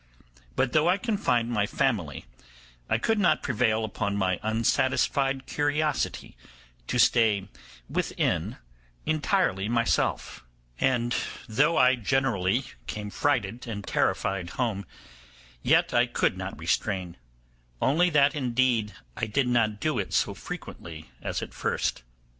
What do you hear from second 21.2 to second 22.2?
as at first.